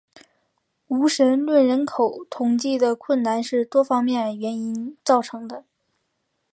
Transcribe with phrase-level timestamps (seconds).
[0.87, 5.63] 无神论人口统计的困难是多方面原因造成的。